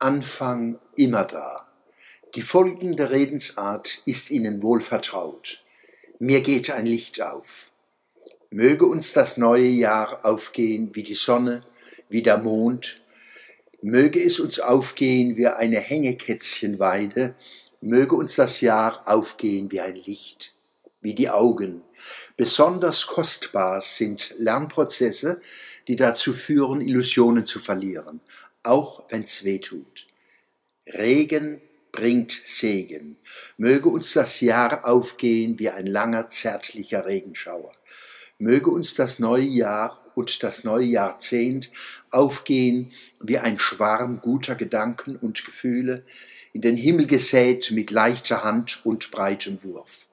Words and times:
Anfang 0.00 0.78
immer 0.94 1.24
da. 1.24 1.66
Die 2.36 2.42
folgende 2.42 3.10
Redensart 3.10 4.00
ist 4.04 4.30
Ihnen 4.30 4.62
wohl 4.62 4.80
vertraut. 4.80 5.64
Mir 6.20 6.40
geht 6.40 6.70
ein 6.70 6.86
Licht 6.86 7.20
auf. 7.20 7.72
Möge 8.50 8.86
uns 8.86 9.12
das 9.12 9.38
neue 9.38 9.66
Jahr 9.66 10.24
aufgehen 10.24 10.90
wie 10.92 11.02
die 11.02 11.14
Sonne, 11.14 11.64
wie 12.08 12.22
der 12.22 12.38
Mond. 12.38 13.00
Möge 13.82 14.22
es 14.22 14.38
uns 14.38 14.60
aufgehen 14.60 15.36
wie 15.36 15.48
eine 15.48 15.80
Hängekätzchenweide. 15.80 17.34
Möge 17.80 18.14
uns 18.14 18.36
das 18.36 18.60
Jahr 18.60 19.02
aufgehen 19.04 19.72
wie 19.72 19.80
ein 19.80 19.96
Licht, 19.96 20.54
wie 21.00 21.14
die 21.14 21.28
Augen. 21.28 21.82
Besonders 22.36 23.08
kostbar 23.08 23.82
sind 23.82 24.32
Lernprozesse, 24.38 25.40
die 25.88 25.96
dazu 25.96 26.32
führen, 26.32 26.80
Illusionen 26.80 27.46
zu 27.46 27.58
verlieren, 27.58 28.20
auch 28.62 29.04
wenn's 29.10 29.44
weh 29.44 29.58
tut. 29.58 30.06
Regen 30.86 31.60
bringt 31.92 32.40
Segen. 32.44 33.16
Möge 33.56 33.88
uns 33.88 34.12
das 34.12 34.40
Jahr 34.40 34.86
aufgehen 34.86 35.58
wie 35.58 35.70
ein 35.70 35.86
langer, 35.86 36.28
zärtlicher 36.28 37.06
Regenschauer. 37.06 37.72
Möge 38.38 38.70
uns 38.70 38.94
das 38.94 39.18
neue 39.18 39.44
Jahr 39.44 40.04
und 40.14 40.42
das 40.42 40.64
neue 40.64 40.86
Jahrzehnt 40.86 41.70
aufgehen 42.10 42.92
wie 43.20 43.38
ein 43.38 43.58
Schwarm 43.58 44.20
guter 44.20 44.54
Gedanken 44.54 45.16
und 45.16 45.44
Gefühle, 45.44 46.04
in 46.52 46.62
den 46.62 46.76
Himmel 46.76 47.06
gesät 47.06 47.70
mit 47.70 47.90
leichter 47.90 48.42
Hand 48.42 48.80
und 48.84 49.10
breitem 49.10 49.62
Wurf. 49.62 50.06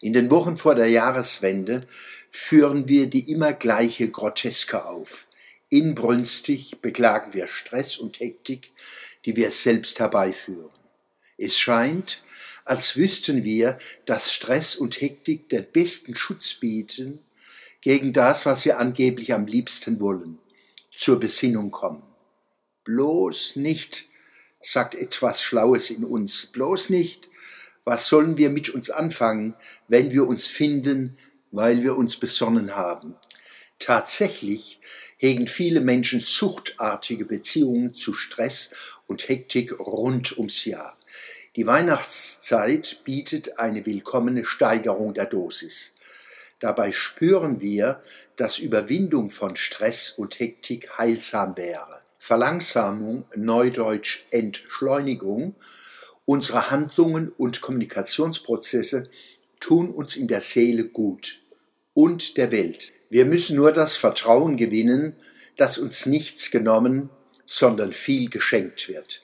In 0.00 0.12
den 0.12 0.30
Wochen 0.30 0.56
vor 0.56 0.74
der 0.74 0.88
Jahreswende 0.88 1.82
führen 2.30 2.88
wir 2.88 3.08
die 3.08 3.30
immer 3.30 3.52
gleiche 3.52 4.08
Groteske 4.08 4.84
auf. 4.84 5.26
Inbrünstig 5.72 6.82
beklagen 6.82 7.32
wir 7.32 7.46
Stress 7.46 7.96
und 7.96 8.20
Hektik, 8.20 8.72
die 9.24 9.36
wir 9.36 9.50
selbst 9.50 10.00
herbeiführen. 10.00 10.68
Es 11.38 11.58
scheint, 11.58 12.20
als 12.66 12.98
wüssten 12.98 13.42
wir, 13.42 13.78
dass 14.04 14.34
Stress 14.34 14.76
und 14.76 15.00
Hektik 15.00 15.48
den 15.48 15.64
besten 15.72 16.14
Schutz 16.14 16.52
bieten 16.52 17.20
gegen 17.80 18.12
das, 18.12 18.44
was 18.44 18.66
wir 18.66 18.78
angeblich 18.78 19.32
am 19.32 19.46
liebsten 19.46 19.98
wollen, 19.98 20.38
zur 20.94 21.18
Besinnung 21.18 21.70
kommen. 21.70 22.02
Bloß 22.84 23.56
nicht, 23.56 24.10
sagt 24.60 24.94
etwas 24.94 25.40
Schlaues 25.40 25.88
in 25.88 26.04
uns, 26.04 26.48
bloß 26.52 26.90
nicht, 26.90 27.30
was 27.84 28.08
sollen 28.08 28.36
wir 28.36 28.50
mit 28.50 28.68
uns 28.68 28.90
anfangen, 28.90 29.54
wenn 29.88 30.12
wir 30.12 30.28
uns 30.28 30.46
finden, 30.46 31.16
weil 31.50 31.82
wir 31.82 31.96
uns 31.96 32.18
besonnen 32.18 32.76
haben. 32.76 33.16
Tatsächlich 33.84 34.78
hegen 35.16 35.48
viele 35.48 35.80
Menschen 35.80 36.20
suchtartige 36.20 37.24
Beziehungen 37.24 37.92
zu 37.92 38.14
Stress 38.14 38.70
und 39.08 39.28
Hektik 39.28 39.76
rund 39.80 40.38
ums 40.38 40.64
Jahr. 40.64 40.96
Die 41.56 41.66
Weihnachtszeit 41.66 43.00
bietet 43.02 43.58
eine 43.58 43.84
willkommene 43.84 44.44
Steigerung 44.44 45.14
der 45.14 45.26
Dosis. 45.26 45.94
Dabei 46.60 46.92
spüren 46.92 47.60
wir, 47.60 48.00
dass 48.36 48.60
Überwindung 48.60 49.30
von 49.30 49.56
Stress 49.56 50.10
und 50.10 50.38
Hektik 50.38 50.96
heilsam 50.96 51.56
wäre. 51.56 52.02
Verlangsamung, 52.20 53.24
neudeutsch 53.34 54.20
Entschleunigung, 54.30 55.56
unserer 56.24 56.70
Handlungen 56.70 57.30
und 57.30 57.60
Kommunikationsprozesse 57.60 59.10
tun 59.58 59.90
uns 59.90 60.14
in 60.14 60.28
der 60.28 60.40
Seele 60.40 60.84
gut 60.84 61.42
und 61.94 62.36
der 62.36 62.52
Welt. 62.52 62.92
Wir 63.12 63.26
müssen 63.26 63.56
nur 63.56 63.72
das 63.72 63.94
Vertrauen 63.94 64.56
gewinnen, 64.56 65.14
dass 65.58 65.76
uns 65.76 66.06
nichts 66.06 66.50
genommen, 66.50 67.10
sondern 67.44 67.92
viel 67.92 68.30
geschenkt 68.30 68.88
wird. 68.88 69.22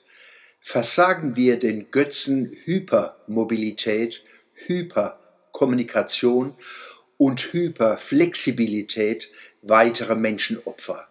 Versagen 0.59 1.35
wir 1.35 1.57
den 1.57 1.89
Götzen 1.89 2.55
Hypermobilität, 2.65 4.23
Hyperkommunikation 4.53 6.53
und 7.17 7.51
Hyperflexibilität 7.51 9.31
weitere 9.63 10.13
Menschenopfer. 10.13 11.07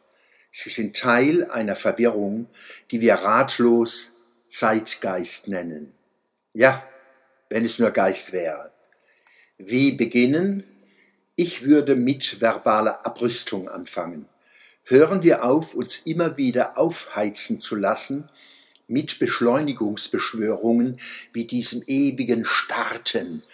Sie 0.53 0.71
sind 0.71 0.97
Teil 0.97 1.51
einer 1.51 1.75
Verwirrung, 1.75 2.47
die 2.93 3.01
wir 3.01 3.15
ratlos 3.15 4.13
Zeitgeist 4.49 5.49
nennen. 5.49 5.95
Ja, 6.53 6.89
wenn 7.51 7.65
es 7.65 7.81
nur 7.81 7.91
Geist 7.91 8.33
wäre. 8.33 8.71
Wie 9.59 9.91
beginnen? 9.91 10.63
Ich 11.41 11.63
würde 11.63 11.95
mit 11.95 12.41
verbaler 12.41 13.07
Abrüstung 13.07 13.69
anfangen. 13.69 14.29
Hören 14.83 15.23
wir 15.23 15.45
auf, 15.45 15.75
uns 15.75 15.99
immer 15.99 16.37
wieder 16.37 16.77
aufheizen 16.77 17.61
zu 17.61 17.77
lassen 17.77 18.29
mit 18.89 19.21
Beschleunigungsbeschwörungen 19.21 20.99
wie 21.33 21.45
diesem 21.45 21.85
ewigen 21.87 22.45
Starten. 22.45 23.45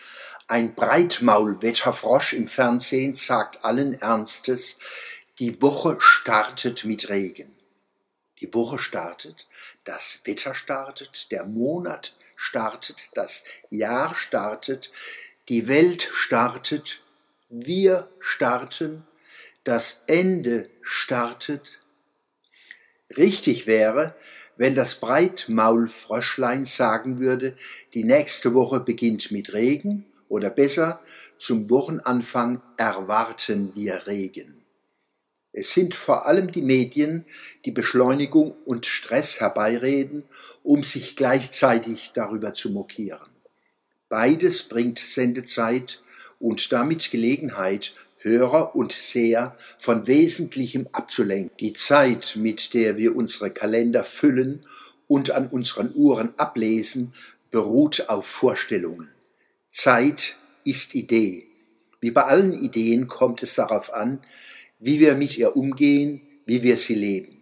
Ein 0.49 0.75
Breitmaulwetterfrosch 0.75 2.33
im 2.33 2.49
Fernsehen 2.49 3.17
sagt 3.17 3.67
allen 3.67 3.93
Ernstes, 4.01 4.79
die 5.39 5.61
Woche 5.61 5.99
startet 6.01 6.87
mit 6.87 7.11
Regen. 7.11 7.53
Die 8.41 8.55
Woche 8.55 8.79
startet, 8.79 9.47
das 9.85 10.23
Wetter 10.25 10.55
startet, 10.55 11.31
der 11.31 11.45
Monat 11.45 12.17
startet, 12.35 13.11
das 13.13 13.45
Jahr 13.69 14.15
startet, 14.15 14.91
die 15.51 15.69
Welt 15.69 16.09
startet, 16.15 17.04
wir 17.57 18.09
starten, 18.19 19.07
das 19.63 20.03
Ende 20.09 20.69
startet. 20.83 21.79
Richtig 23.17 23.69
wäre, 23.69 24.17
wenn 24.57 24.75
das 24.75 24.97
Breitmaulfröschlein 24.97 26.67
sagen 26.67 27.21
würde, 27.21 27.55
die 27.93 28.03
nächste 28.03 28.55
Woche 28.55 28.81
beginnt 28.81 29.31
mit 29.31 29.53
Regen 29.53 30.05
oder 30.29 30.51
besser, 30.51 31.01
zum 31.39 31.71
Wochenanfang 31.71 32.61
erwarten 32.77 33.73
wir 33.77 34.07
Regen. 34.09 34.65
Es 35.53 35.73
sind 35.73 35.95
vor 35.95 36.27
allem 36.27 36.51
die 36.51 36.63
Medien, 36.63 37.25
die 37.65 37.71
Beschleunigung 37.71 38.57
und 38.65 38.87
Stress 38.87 39.39
herbeireden, 39.39 40.25
um 40.65 40.83
sich 40.83 41.15
gleichzeitig 41.15 42.11
darüber 42.15 42.53
zu 42.53 42.71
mokieren. 42.71 43.31
Beides 44.09 44.65
bringt 44.65 44.99
Sendezeit 44.99 46.03
und 46.45 46.73
damit 46.73 47.11
Gelegenheit, 47.11 47.95
Hörer 48.19 48.77
und 48.77 48.93
Seher 48.93 49.57
von 49.79 50.07
Wesentlichem 50.07 50.87
abzulenken. 50.93 51.57
Die 51.59 51.73
Zeit, 51.73 52.37
mit 52.37 52.75
der 52.75 52.99
wir 52.99 53.17
unsere 53.17 53.51
Kalender 53.51 54.05
füllen 54.05 54.67
und 55.09 55.31
an 55.31 55.49
unseren 55.49 55.91
Uhren 55.95 56.35
ablesen, 56.37 57.15
beruht 57.51 58.11
auf 58.11 58.27
Vorstellungen. 58.27 59.09
Zeit 59.71 60.37
ist 60.67 60.95
Idee. 60.95 61.47
Wie 62.01 62.11
bei 62.11 62.25
allen 62.25 62.53
Ideen 62.53 63.09
kommt 63.09 63.43
es 63.43 63.55
darauf 63.55 63.95
an, 63.95 64.21
wie 64.79 65.01
wir 65.01 65.15
mit 65.15 65.39
ihr 65.39 65.57
umgehen, 65.57 66.21
wie 66.45 66.63
wir 66.63 66.77
sie 66.77 66.95
leben. 66.95 67.41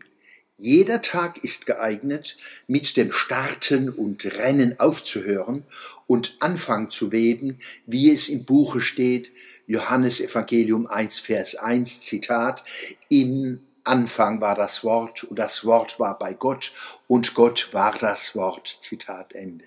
Jeder 0.63 1.03
Tag 1.03 1.43
ist 1.43 1.67
geeignet, 1.67 2.37
mit 2.69 2.97
dem 2.97 3.11
Starten 3.11 3.89
und 3.89 4.25
Rennen 4.39 4.79
aufzuhören 4.79 5.65
und 6.07 6.37
Anfang 6.39 6.89
zu 6.89 7.11
weben, 7.11 7.59
wie 7.85 8.13
es 8.13 8.29
im 8.29 8.45
Buche 8.45 8.81
steht, 8.81 9.33
Johannes 9.67 10.21
Evangelium 10.21 10.87
1, 10.87 11.19
Vers 11.19 11.57
1, 11.57 12.03
Zitat, 12.03 12.63
im 13.09 13.67
Anfang 13.83 14.41
war 14.41 14.55
das 14.55 14.85
Wort 14.85 15.25
und 15.25 15.37
das 15.37 15.65
Wort 15.65 15.99
war 15.99 16.17
bei 16.17 16.33
Gott 16.33 16.73
und 17.09 17.35
Gott 17.35 17.71
war 17.73 17.99
das 17.99 18.37
Wort, 18.37 18.79
Zitat 18.83 19.33
Ende. 19.33 19.65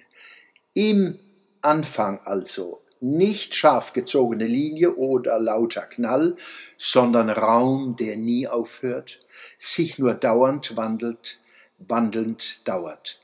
Im 0.75 1.19
Anfang 1.61 2.21
also 2.23 2.84
nicht 2.99 3.55
scharf 3.55 3.93
gezogene 3.93 4.45
Linie 4.45 4.95
oder 4.95 5.39
lauter 5.39 5.81
Knall, 5.81 6.35
sondern 6.77 7.29
Raum, 7.29 7.95
der 7.95 8.17
nie 8.17 8.47
aufhört, 8.47 9.19
sich 9.57 9.97
nur 9.99 10.13
dauernd 10.13 10.75
wandelt, 10.77 11.39
wandelnd 11.77 12.67
dauert. 12.67 13.19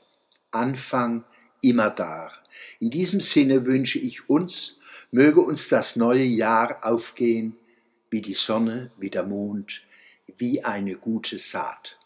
Anfang 0.50 1.24
immer 1.62 1.90
da. 1.90 2.30
In 2.80 2.90
diesem 2.90 3.20
Sinne 3.20 3.64
wünsche 3.66 3.98
ich 3.98 4.28
uns, 4.28 4.78
möge 5.10 5.40
uns 5.40 5.68
das 5.68 5.96
neue 5.96 6.24
Jahr 6.24 6.78
aufgehen 6.82 7.56
wie 8.10 8.20
die 8.20 8.34
Sonne, 8.34 8.90
wie 8.98 9.10
der 9.10 9.22
Mond, 9.22 9.82
wie 10.36 10.62
eine 10.62 10.96
gute 10.96 11.38
Saat. 11.38 11.98